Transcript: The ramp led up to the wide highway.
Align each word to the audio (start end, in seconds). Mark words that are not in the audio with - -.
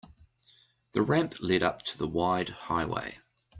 The 0.93 1.03
ramp 1.03 1.35
led 1.43 1.61
up 1.61 1.83
to 1.83 1.97
the 1.99 2.07
wide 2.07 2.49
highway. 2.49 3.19